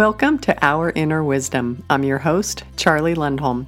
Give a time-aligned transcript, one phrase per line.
[0.00, 1.84] Welcome to Our Inner Wisdom.
[1.90, 3.66] I'm your host, Charlie Lundholm.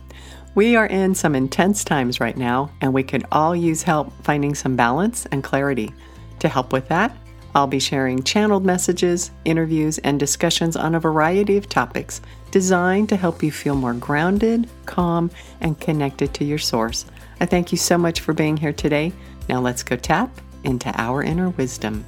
[0.54, 4.54] We are in some intense times right now, and we could all use help finding
[4.54, 5.92] some balance and clarity.
[6.38, 7.14] To help with that,
[7.54, 13.16] I'll be sharing channeled messages, interviews, and discussions on a variety of topics designed to
[13.16, 15.30] help you feel more grounded, calm,
[15.60, 17.04] and connected to your source.
[17.40, 19.12] I thank you so much for being here today.
[19.50, 20.30] Now let's go tap
[20.64, 22.06] into our inner wisdom.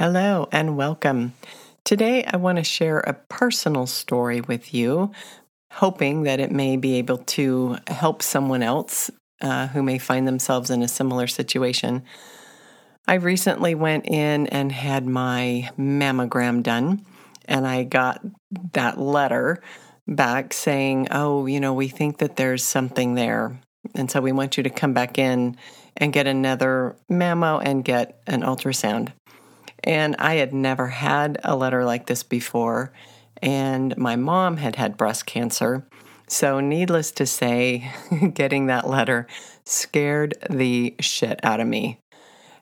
[0.00, 1.34] Hello and welcome.
[1.84, 5.12] Today, I want to share a personal story with you,
[5.72, 9.10] hoping that it may be able to help someone else
[9.42, 12.02] uh, who may find themselves in a similar situation.
[13.06, 17.04] I recently went in and had my mammogram done,
[17.44, 18.24] and I got
[18.72, 19.62] that letter
[20.08, 23.60] back saying, Oh, you know, we think that there's something there.
[23.94, 25.58] And so we want you to come back in
[25.94, 29.12] and get another mammo and get an ultrasound.
[29.84, 32.92] And I had never had a letter like this before.
[33.42, 35.86] And my mom had had breast cancer.
[36.28, 37.90] So, needless to say,
[38.34, 39.26] getting that letter
[39.64, 41.98] scared the shit out of me.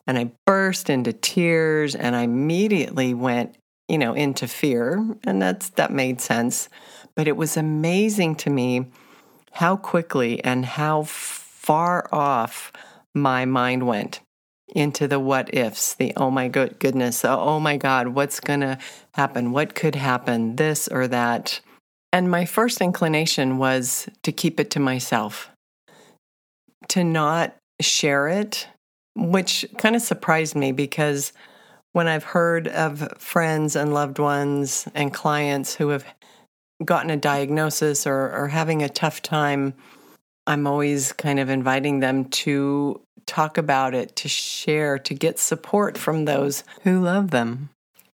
[0.06, 3.56] And I burst into tears and I immediately went,
[3.88, 5.04] you know, into fear.
[5.24, 6.70] And that's that made sense.
[7.14, 8.86] But it was amazing to me
[9.52, 12.72] how quickly and how far off
[13.14, 14.20] my mind went
[14.74, 18.60] into the what ifs, the oh my good goodness, uh, oh my God, what's going
[18.60, 18.78] to
[19.14, 19.52] happen?
[19.52, 20.56] What could happen?
[20.56, 21.60] This or that.
[22.12, 25.50] And my first inclination was to keep it to myself,
[26.88, 28.66] to not share it,
[29.14, 31.32] which kind of surprised me because
[31.92, 36.04] when I've heard of friends and loved ones and clients who have
[36.84, 39.74] gotten a diagnosis or, or having a tough time,
[40.48, 45.98] I'm always kind of inviting them to talk about it, to share, to get support
[45.98, 47.68] from those who love them.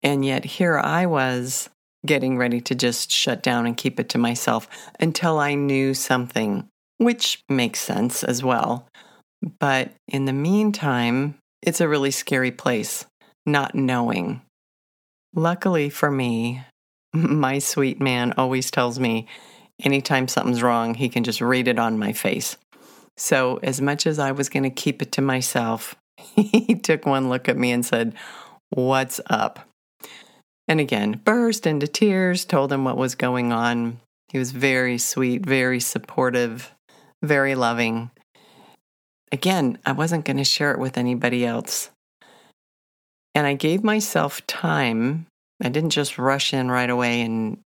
[0.02, 1.69] And yet here I was
[2.06, 4.67] getting ready to just shut down and keep it to myself
[4.98, 8.89] until I knew something, which makes sense as well.
[9.58, 13.05] But in the meantime, it's a really scary place,
[13.45, 14.40] not knowing.
[15.34, 16.62] Luckily for me,
[17.12, 19.28] my sweet man always tells me
[19.83, 22.57] anytime something's wrong, he can just read it on my face.
[23.17, 27.29] So, as much as I was going to keep it to myself, he took one
[27.29, 28.15] look at me and said,
[28.70, 29.69] What's up?
[30.67, 33.98] And again, burst into tears, told him what was going on.
[34.29, 36.73] He was very sweet, very supportive,
[37.23, 38.11] very loving.
[39.31, 41.91] Again, I wasn't going to share it with anybody else.
[43.35, 45.27] And I gave myself time.
[45.63, 47.59] I didn't just rush in right away and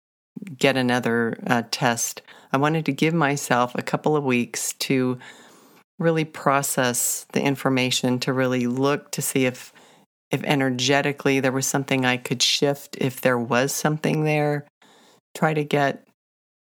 [0.58, 2.22] get another uh, test.
[2.52, 5.20] I wanted to give myself a couple of weeks to
[6.00, 9.74] really process the information, to really look to see if
[10.32, 14.66] if energetically there was something I could shift, if there was something there,
[15.36, 16.06] try to get,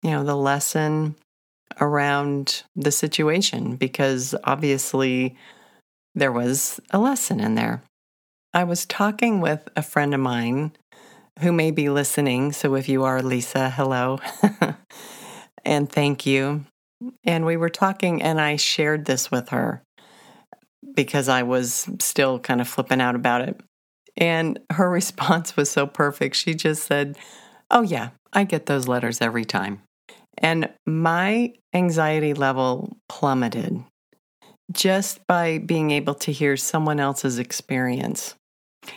[0.03, 1.15] you know, the lesson
[1.81, 5.37] around the situation because obviously
[6.15, 7.83] there was a lesson in there.
[8.53, 10.73] I was talking with a friend of mine
[11.41, 12.53] who may be listening.
[12.53, 14.21] So if you are Lisa, hello
[15.65, 16.65] and thank you.
[17.25, 19.83] And we were talking, and I shared this with her
[20.95, 23.61] because I was still kind of flipping out about it.
[24.17, 26.37] And her response was so perfect.
[26.37, 27.17] She just said,
[27.71, 29.83] Oh, yeah, I get those letters every time.
[30.39, 33.83] And my anxiety level plummeted
[34.73, 38.35] just by being able to hear someone else's experience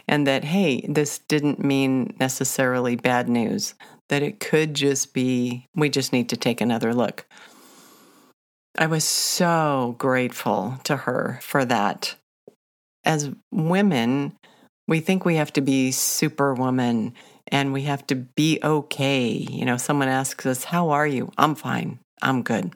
[0.07, 3.73] and that, hey, this didn't mean necessarily bad news,
[4.09, 7.25] that it could just be, we just need to take another look.
[8.77, 12.15] I was so grateful to her for that.
[13.03, 14.33] As women,
[14.87, 17.13] we think we have to be superwoman
[17.47, 19.29] and we have to be okay.
[19.29, 21.99] You know, someone asks us, "How are you?" "I'm fine.
[22.21, 22.73] I'm good."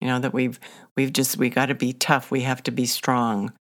[0.00, 0.58] You know, that we've
[0.96, 2.30] we've just we got to be tough.
[2.30, 3.52] We have to be strong.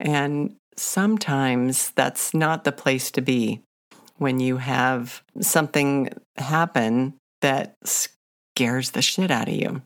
[0.00, 3.62] And sometimes that's not the place to be
[4.18, 9.82] when you have something happen that scares the shit out of you.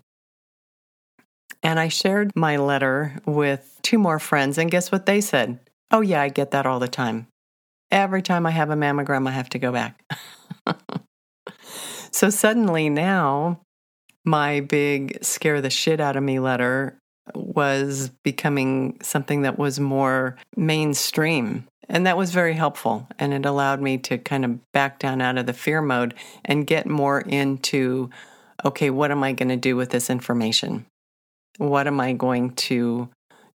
[1.62, 5.58] And I shared my letter with two more friends, and guess what they said?
[5.90, 7.26] Oh, yeah, I get that all the time.
[7.90, 10.00] Every time I have a mammogram, I have to go back.
[12.12, 13.60] so suddenly now,
[14.24, 16.99] my big scare the shit out of me letter
[17.34, 21.66] was becoming something that was more mainstream.
[21.88, 23.08] And that was very helpful.
[23.18, 26.66] And it allowed me to kind of back down out of the fear mode and
[26.66, 28.10] get more into
[28.64, 30.84] okay, what am I going to do with this information?
[31.58, 33.08] What am I going to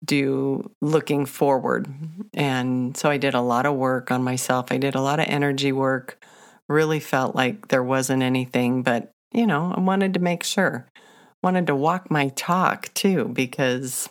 [0.05, 1.89] do looking forward?
[2.35, 4.71] And so I did a lot of work on myself.
[4.71, 6.25] I did a lot of energy work.
[6.69, 10.87] Really felt like there wasn't anything, but you know, I wanted to make sure.
[11.43, 14.09] Wanted to walk my talk too because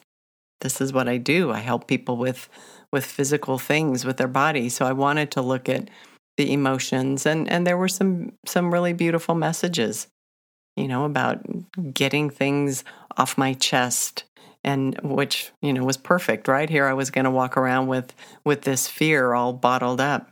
[0.61, 1.51] this is what I do.
[1.51, 2.49] I help people with
[2.91, 4.67] with physical things with their body.
[4.69, 5.89] So I wanted to look at
[6.37, 10.07] the emotions and and there were some some really beautiful messages
[10.75, 11.45] you know about
[11.93, 12.83] getting things
[13.17, 14.23] off my chest
[14.63, 18.13] and which you know was perfect right here i was going to walk around with
[18.45, 20.29] with this fear all bottled up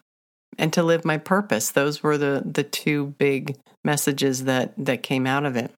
[0.58, 5.28] and to live my purpose those were the the two big messages that that came
[5.28, 5.72] out of it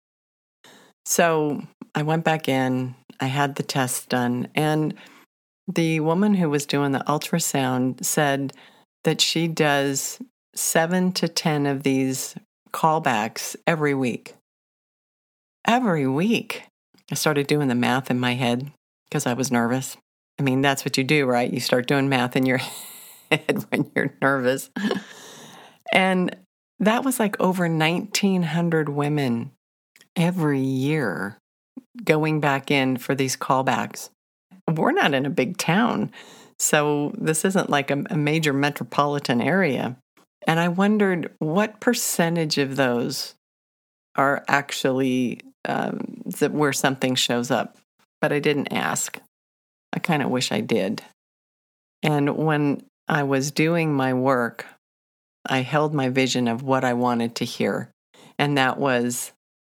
[1.11, 1.61] so
[1.95, 4.93] i went back in i had the test done and
[5.67, 8.53] the woman who was doing the ultrasound said
[9.03, 10.19] that she does
[10.55, 12.35] 7 to 10 of these
[12.71, 14.35] callbacks every week
[15.67, 16.63] every week
[17.11, 18.71] I started doing the math in my head
[19.09, 19.97] because I was nervous.
[20.39, 21.51] I mean, that's what you do, right?
[21.51, 22.61] You start doing math in your
[23.31, 24.69] head when you're nervous.
[25.91, 26.35] and
[26.79, 29.51] that was like over 1,900 women
[30.15, 31.37] every year
[32.03, 34.09] going back in for these callbacks.
[34.69, 36.11] We're not in a big town,
[36.59, 39.97] so this isn't like a, a major metropolitan area.
[40.47, 43.35] And I wondered what percentage of those
[44.15, 47.77] are actually um, that where something shows up,
[48.21, 49.19] but I didn't ask.
[49.93, 51.03] I kind of wish I did.
[52.03, 54.65] And when I was doing my work,
[55.45, 57.91] I held my vision of what I wanted to hear.
[58.39, 59.31] And that was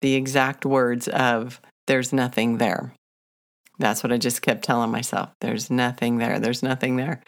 [0.06, 2.92] the exact words of, There's nothing there.
[3.80, 5.30] That's what I just kept telling myself.
[5.40, 6.38] There's nothing there.
[6.38, 7.20] There's nothing there.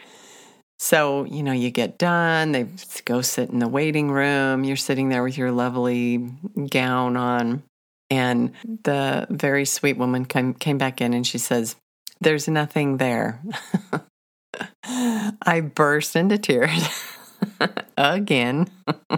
[0.79, 2.67] So, you know, you get done, they
[3.03, 4.63] go sit in the waiting room.
[4.63, 6.31] You're sitting there with your lovely
[6.69, 7.63] gown on.
[8.09, 11.75] And the very sweet woman came, came back in and she says,
[12.21, 13.41] There's nothing there.
[14.85, 16.87] I burst into tears
[17.97, 18.69] again.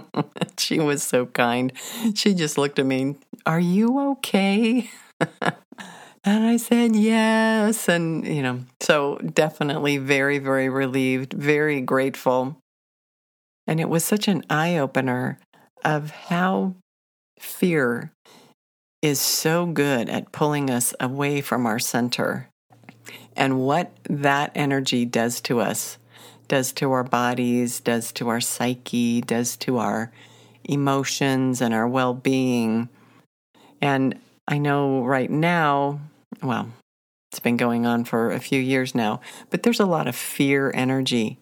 [0.57, 1.71] she was so kind.
[2.15, 4.89] She just looked at me, Are you okay?
[5.41, 7.89] and I said, Yes.
[7.89, 12.57] And, you know, so definitely very, very relieved, very grateful.
[13.67, 15.39] And it was such an eye opener
[15.83, 16.75] of how
[17.39, 18.11] fear
[19.01, 22.49] is so good at pulling us away from our center
[23.35, 25.97] and what that energy does to us
[26.47, 30.11] does to our bodies does to our psyche does to our
[30.65, 32.89] emotions and our well-being
[33.81, 34.17] and
[34.47, 35.99] i know right now
[36.41, 36.69] well
[37.31, 39.19] it's been going on for a few years now
[39.49, 41.37] but there's a lot of fear energy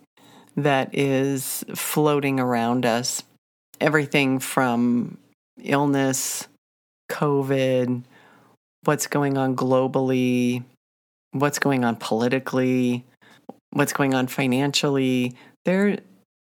[0.56, 3.24] that is floating around us
[3.80, 5.18] everything from
[5.64, 6.48] illness
[7.10, 8.04] COVID,
[8.86, 10.64] what's going on globally,
[11.32, 13.04] what's going on politically,
[13.72, 15.36] what's going on financially.
[15.66, 15.98] There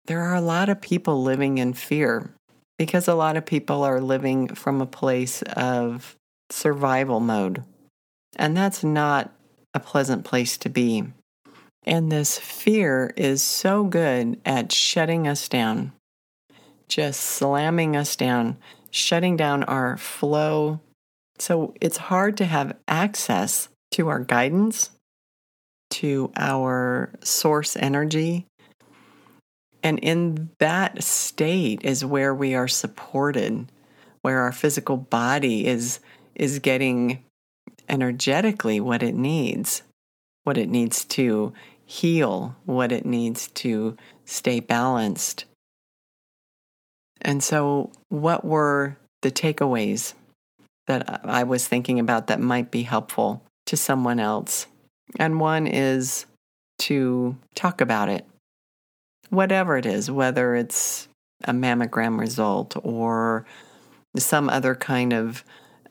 [0.06, 2.30] there are a lot of people living in fear
[2.82, 6.16] because a lot of people are living from a place of
[6.50, 7.62] survival mode.
[8.34, 9.32] And that's not
[9.72, 11.04] a pleasant place to be.
[11.86, 15.92] And this fear is so good at shutting us down,
[16.88, 18.56] just slamming us down,
[18.90, 20.80] shutting down our flow.
[21.38, 24.90] So it's hard to have access to our guidance,
[25.90, 28.46] to our source energy.
[29.82, 33.70] And in that state is where we are supported,
[34.22, 36.00] where our physical body is
[36.34, 37.24] is getting
[37.88, 39.82] energetically what it needs,
[40.44, 41.52] what it needs to
[41.84, 45.44] heal, what it needs to stay balanced.
[47.20, 50.14] And so, what were the takeaways
[50.86, 54.66] that I was thinking about that might be helpful to someone else?
[55.18, 56.26] And one is
[56.80, 58.26] to talk about it,
[59.32, 61.08] whatever it is, whether it's
[61.44, 63.44] a mammogram result or
[64.16, 65.42] some other kind of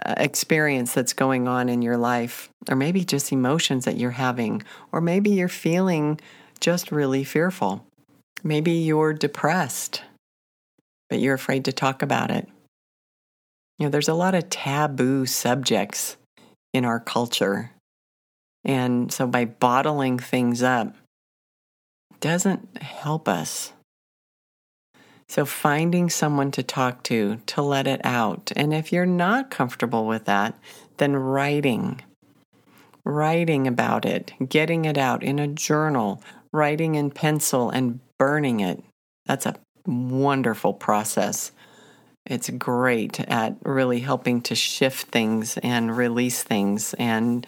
[0.05, 4.63] uh, experience that's going on in your life, or maybe just emotions that you're having,
[4.91, 6.19] or maybe you're feeling
[6.59, 7.85] just really fearful.
[8.43, 10.03] Maybe you're depressed
[11.11, 12.47] but you're afraid to talk about it.
[13.77, 16.15] You know, there's a lot of taboo subjects
[16.73, 17.71] in our culture.
[18.63, 20.95] And so by bottling things up
[22.19, 23.73] doesn't help us.
[25.27, 28.51] So finding someone to talk to, to let it out.
[28.55, 30.59] And if you're not comfortable with that,
[30.97, 32.01] then writing.
[33.05, 38.83] Writing about it, getting it out in a journal, writing in pencil and burning it.
[39.25, 41.53] That's a wonderful process.
[42.25, 46.93] It's great at really helping to shift things and release things.
[46.95, 47.47] And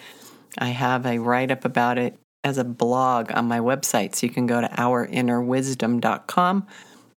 [0.57, 4.15] I have a write up about it as a blog on my website.
[4.15, 6.67] So you can go to ourinnerwisdom.com,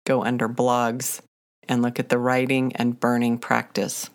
[0.05, 1.21] go under blogs,
[1.69, 4.11] and look at the writing and burning practice.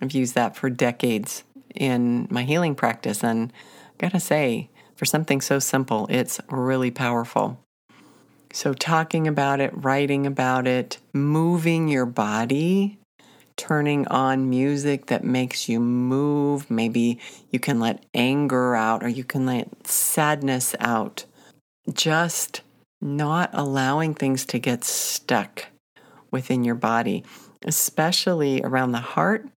[0.00, 3.22] I've used that for decades in my healing practice.
[3.22, 3.52] And
[3.94, 7.58] I gotta say, for something so simple, it's really powerful.
[8.52, 12.98] So, talking about it, writing about it, moving your body,
[13.56, 16.70] turning on music that makes you move.
[16.70, 17.18] Maybe
[17.50, 21.24] you can let anger out or you can let sadness out.
[21.92, 22.62] Just
[23.00, 25.66] not allowing things to get stuck
[26.30, 27.24] within your body,
[27.64, 29.48] especially around the heart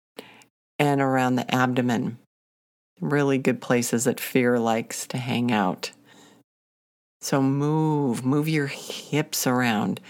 [0.79, 2.19] and around the abdomen.
[3.01, 5.93] Really good places that fear likes to hang out.
[7.21, 10.01] So move, move your hips around,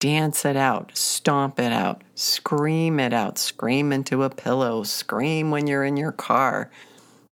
[0.00, 5.66] dance it out, stomp it out, scream it out, scream into a pillow, scream when
[5.66, 6.70] you're in your car.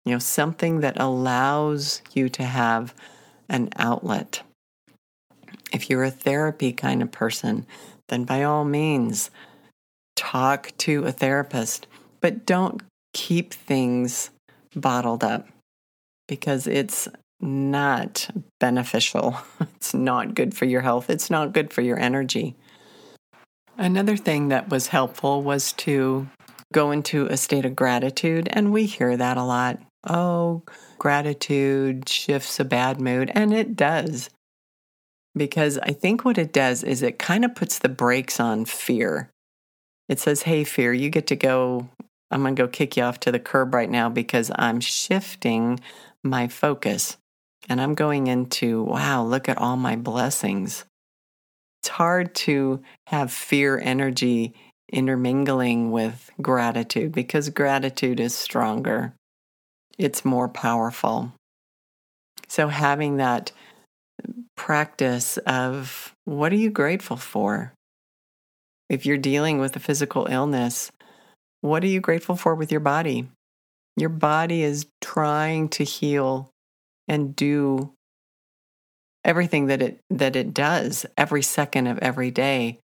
[0.05, 2.95] You know, something that allows you to have
[3.49, 4.43] an outlet.
[5.73, 7.67] If you're a therapy kind of person,
[8.09, 9.31] then by all means,
[10.17, 11.87] talk to a therapist,
[12.21, 12.83] but don't
[13.13, 14.31] keep things
[14.75, 15.49] bottled up
[16.27, 17.09] because it's
[17.41, 18.29] not
[18.61, 19.39] beneficial.
[19.77, 21.09] It's not good for your health.
[21.09, 22.57] It's not good for your energy.
[23.77, 26.29] Another thing that was helpful was to
[26.73, 29.79] go into a state of gratitude, and we hear that a lot.
[30.05, 30.65] Oh,
[30.99, 34.31] gratitude shifts a bad mood, and it does
[35.39, 39.31] because I think what it does is it kind of puts the brakes on fear.
[40.09, 41.89] It says, hey, fear, you get to go.
[42.31, 45.81] I'm going to go kick you off to the curb right now because I'm shifting
[46.23, 47.17] my focus
[47.69, 50.85] and I'm going into, wow, look at all my blessings.
[51.83, 54.55] It's hard to have fear energy
[54.91, 59.13] intermingling with gratitude because gratitude is stronger,
[59.99, 61.33] it's more powerful.
[62.47, 63.53] So, having that
[64.57, 67.73] practice of what are you grateful for?
[68.89, 70.91] If you're dealing with a physical illness,
[71.61, 73.29] what are you grateful for with your body?
[73.97, 76.51] Your body is trying to heal
[77.09, 77.93] and do
[79.25, 82.79] everything that it that it does every second of every day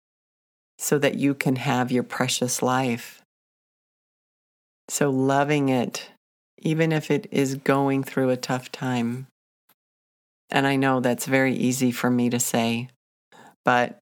[0.79, 3.23] so that you can have your precious life.
[4.89, 6.11] So loving it
[6.63, 9.27] even if it is going through a tough time.
[10.51, 12.89] And I know that's very easy for me to say,
[13.65, 13.99] but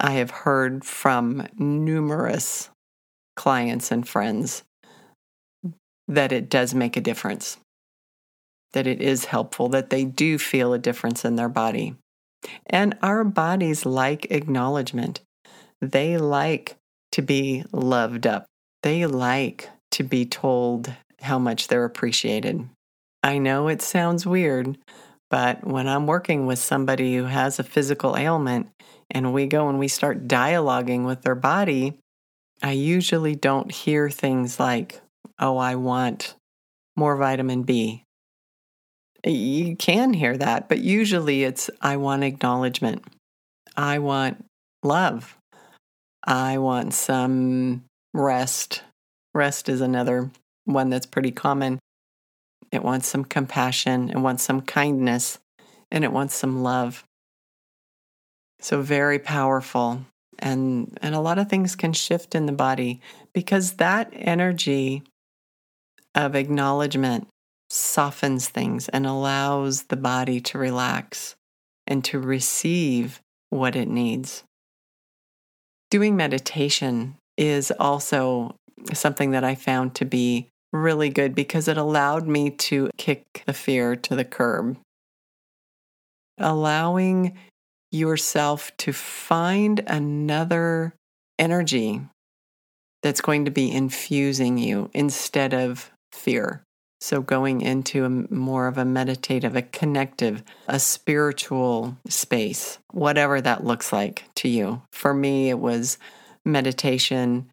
[0.00, 2.70] I have heard from numerous
[3.36, 4.62] clients and friends
[6.08, 7.58] that it does make a difference,
[8.72, 11.94] that it is helpful, that they do feel a difference in their body.
[12.66, 15.20] And our bodies like acknowledgement.
[15.80, 16.76] They like
[17.12, 18.46] to be loved up.
[18.82, 22.68] They like to be told how much they're appreciated.
[23.22, 24.78] I know it sounds weird,
[25.30, 28.68] but when I'm working with somebody who has a physical ailment
[29.10, 31.98] and we go and we start dialoguing with their body,
[32.62, 35.00] I usually don't hear things like,
[35.38, 36.34] oh, I want
[36.96, 38.04] more vitamin B.
[39.24, 43.04] You can hear that, but usually it's, I want acknowledgement.
[43.76, 44.44] I want
[44.82, 45.36] love.
[46.24, 48.82] I want some rest.
[49.34, 50.30] Rest is another
[50.64, 51.78] one that's pretty common.
[52.72, 55.38] It wants some compassion, it wants some kindness,
[55.90, 57.04] and it wants some love.
[58.60, 60.06] So, very powerful.
[60.38, 63.00] And, and a lot of things can shift in the body
[63.32, 65.02] because that energy
[66.14, 67.28] of acknowledgement
[67.72, 71.34] softens things and allows the body to relax
[71.86, 74.44] and to receive what it needs.
[75.90, 78.56] Doing meditation is also
[78.92, 83.54] something that I found to be really good because it allowed me to kick the
[83.54, 84.76] fear to the curb.
[86.38, 87.38] Allowing
[87.90, 90.94] yourself to find another
[91.38, 92.02] energy
[93.02, 96.62] that's going to be infusing you instead of fear.
[97.02, 103.64] So, going into a more of a meditative, a connective, a spiritual space, whatever that
[103.64, 104.82] looks like to you.
[104.92, 105.98] For me, it was
[106.44, 107.50] meditation,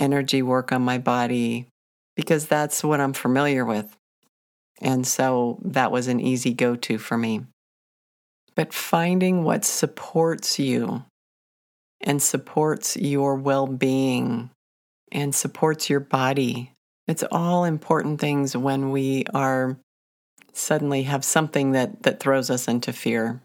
[0.00, 1.68] energy work on my body,
[2.16, 3.96] because that's what I'm familiar with.
[4.80, 7.42] And so that was an easy go to for me.
[8.56, 11.04] But finding what supports you
[12.00, 14.50] and supports your well being
[15.12, 16.72] and supports your body.
[17.10, 19.76] It's all important things when we are
[20.52, 23.42] suddenly have something that, that throws us into fear.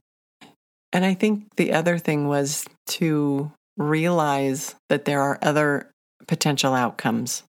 [0.94, 5.90] And I think the other thing was to realize that there are other
[6.28, 7.42] potential outcomes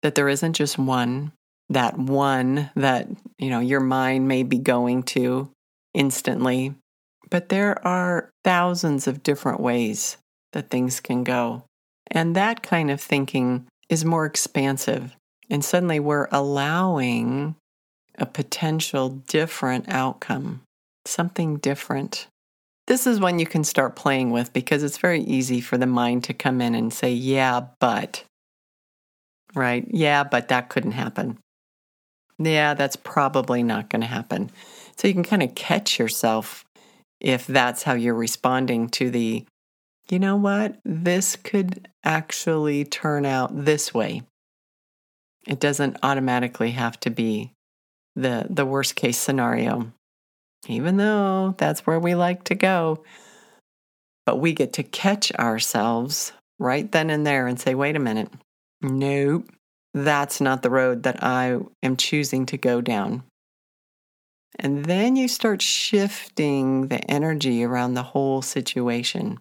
[0.00, 1.32] that there isn't just one,
[1.68, 3.06] that one that,
[3.38, 5.50] you know, your mind may be going to
[5.92, 6.74] instantly.
[7.28, 10.16] But there are thousands of different ways
[10.54, 11.64] that things can go.
[12.10, 15.14] And that kind of thinking is more expansive.
[15.50, 17.56] And suddenly we're allowing
[18.16, 20.62] a potential different outcome,
[21.04, 22.28] something different.
[22.86, 26.24] This is one you can start playing with because it's very easy for the mind
[26.24, 28.24] to come in and say, yeah, but.
[29.54, 29.84] Right?
[29.90, 31.38] Yeah, but that couldn't happen.
[32.38, 34.50] Yeah, that's probably not going to happen.
[34.96, 36.64] So you can kind of catch yourself
[37.20, 39.44] if that's how you're responding to the,
[40.10, 44.22] you know what, this could actually turn out this way.
[45.46, 47.52] It doesn't automatically have to be
[48.16, 49.92] the, the worst case scenario,
[50.68, 53.04] even though that's where we like to go.
[54.26, 58.30] But we get to catch ourselves right then and there and say, wait a minute,
[58.82, 59.48] nope,
[59.94, 63.24] that's not the road that I am choosing to go down.
[64.58, 69.38] And then you start shifting the energy around the whole situation,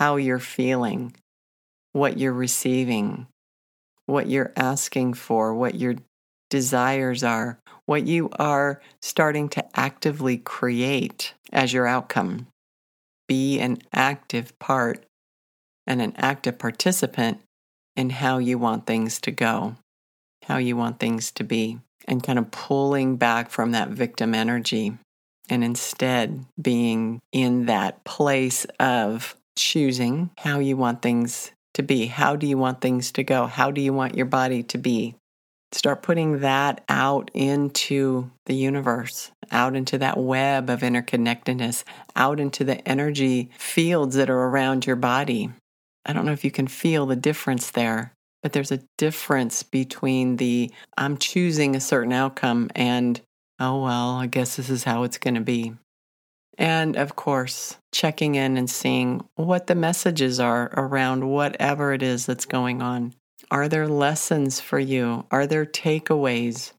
[0.00, 1.14] how you're feeling,
[1.92, 3.26] what you're receiving,
[4.06, 5.94] what you're asking for, what your
[6.48, 12.46] desires are, what you are starting to actively create as your outcome.
[13.28, 15.04] Be an active part
[15.86, 17.42] and an active participant
[17.94, 19.76] in how you want things to go,
[20.44, 21.78] how you want things to be
[22.08, 24.96] and kind of pulling back from that victim energy
[25.50, 32.06] and instead being in that place of choosing how you want things to be.
[32.06, 33.46] How do you want things to go?
[33.46, 35.14] How do you want your body to be?
[35.72, 41.84] Start putting that out into the universe, out into that web of interconnectedness,
[42.16, 45.50] out into the energy fields that are around your body.
[46.04, 48.12] I don't know if you can feel the difference there.
[48.42, 53.20] But there's a difference between the I'm choosing a certain outcome and,
[53.58, 55.74] oh, well, I guess this is how it's going to be.
[56.60, 62.26] And of course, checking in and seeing what the messages are around whatever it is
[62.26, 63.14] that's going on.
[63.50, 65.26] Are there lessons for you?
[65.32, 66.72] Are there takeaways?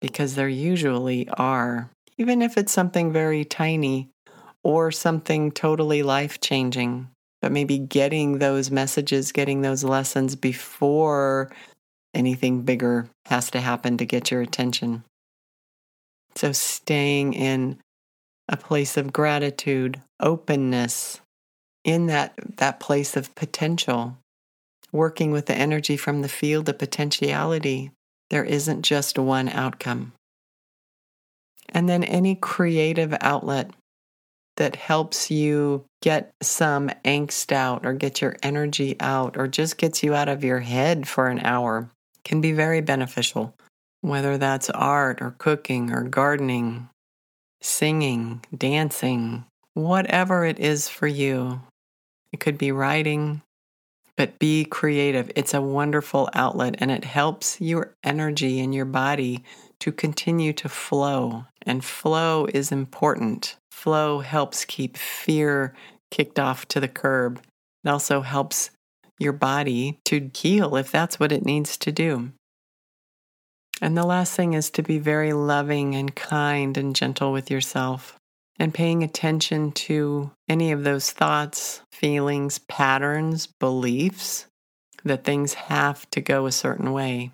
[0.00, 4.08] Because there usually are, even if it's something very tiny
[4.62, 7.08] or something totally life changing
[7.44, 11.50] but maybe getting those messages, getting those lessons before
[12.14, 15.04] anything bigger has to happen to get your attention.
[16.36, 17.80] So, staying in
[18.48, 21.20] a place of gratitude, openness,
[21.84, 24.16] in that, that place of potential,
[24.90, 27.90] working with the energy from the field of potentiality.
[28.30, 30.12] There isn't just one outcome.
[31.68, 33.70] And then any creative outlet
[34.56, 40.02] that helps you get some angst out or get your energy out or just gets
[40.02, 41.90] you out of your head for an hour
[42.24, 43.54] can be very beneficial.
[44.00, 46.88] Whether that's art or cooking or gardening,
[47.64, 51.60] singing, dancing, whatever it is for you.
[52.32, 53.42] It could be writing,
[54.16, 55.30] but be creative.
[55.34, 59.44] It's a wonderful outlet and it helps your energy and your body
[59.80, 61.46] to continue to flow.
[61.62, 63.56] And flow is important.
[63.70, 65.74] Flow helps keep fear
[66.10, 67.40] kicked off to the curb.
[67.82, 68.70] It also helps
[69.18, 72.32] your body to heal if that's what it needs to do.
[73.80, 78.16] And the last thing is to be very loving and kind and gentle with yourself
[78.58, 84.46] and paying attention to any of those thoughts, feelings, patterns, beliefs
[85.04, 87.30] that things have to go a certain way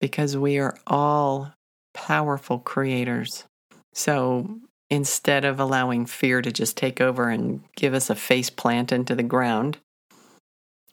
[0.00, 1.52] because we are all
[1.92, 3.44] powerful creators.
[3.92, 4.58] So
[4.90, 9.14] instead of allowing fear to just take over and give us a face plant into
[9.14, 9.78] the ground,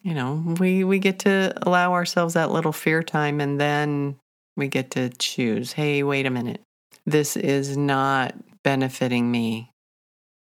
[0.02, 4.16] you know, we, we get to allow ourselves that little fear time and then
[4.56, 6.60] we get to choose hey, wait a minute.
[7.04, 9.70] This is not benefiting me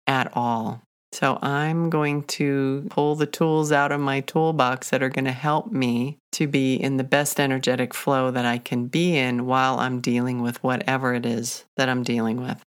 [0.06, 0.82] at all.
[1.12, 5.32] So I'm going to pull the tools out of my toolbox that are going to
[5.32, 9.80] help me to be in the best energetic flow that I can be in while
[9.80, 12.62] I'm dealing with whatever it is that I'm dealing with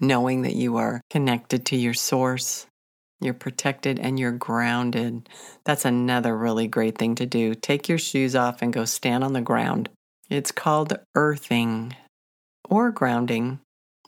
[0.00, 2.66] knowing that you are connected to your source,
[3.20, 5.28] you're protected, and you're grounded.
[5.64, 7.54] That's another really great thing to do.
[7.54, 9.90] Take your shoes off and go stand on the ground.
[10.30, 11.96] It's called earthing
[12.68, 13.58] or grounding,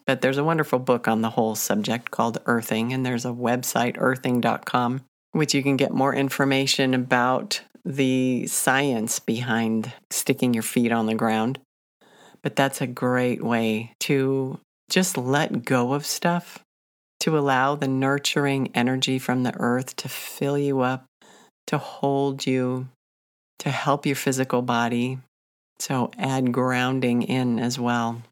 [0.06, 3.96] but there's a wonderful book on the whole subject called Earthing, and there's a website,
[3.98, 11.06] earthing.com, which you can get more information about the science behind sticking your feet on
[11.06, 11.58] the ground.
[12.40, 16.60] But that's a great way to just let go of stuff,
[17.20, 21.04] to allow the nurturing energy from the earth to fill you up,
[21.66, 22.86] to hold you,
[23.58, 25.18] to help your physical body,
[25.78, 28.22] So add grounding in as well.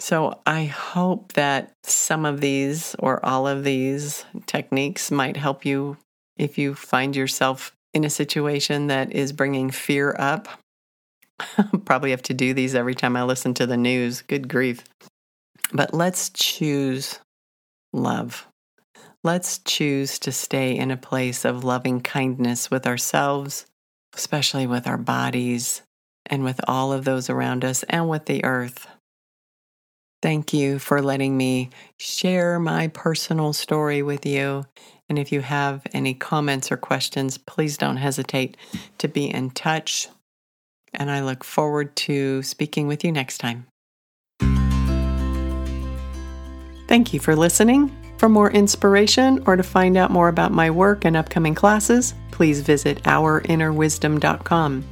[0.00, 5.96] So I hope that some of these or all of these techniques might help you
[6.36, 10.48] if you find yourself in a situation that is bringing fear up.
[11.84, 14.22] Probably have to do these every time I listen to the news.
[14.22, 14.84] Good grief.
[15.72, 17.20] But let's choose
[17.92, 18.46] love.
[19.22, 23.64] Let's choose to stay in a place of loving kindness with ourselves,
[24.14, 25.82] especially with our bodies
[26.26, 28.86] and with all of those around us and with the earth.
[30.22, 34.64] Thank you for letting me share my personal story with you.
[35.08, 38.56] And if you have any comments or questions, please don't hesitate
[38.98, 40.08] to be in touch.
[40.94, 43.66] And I look forward to speaking with you next time.
[46.88, 47.94] Thank you for listening.
[48.16, 52.60] For more inspiration or to find out more about my work and upcoming classes, please
[52.60, 54.84] visit ourinnerwisdom.com.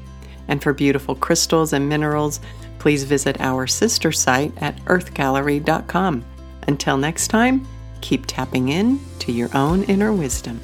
[0.48, 2.40] And for beautiful crystals and minerals,
[2.78, 6.24] please visit our sister site at earthgallery.com.
[6.66, 7.66] Until next time,
[8.00, 10.60] keep tapping in to your own inner wisdom.